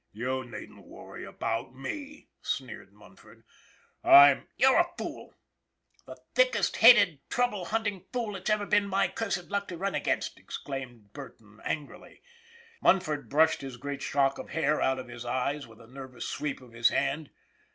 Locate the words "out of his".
14.81-15.23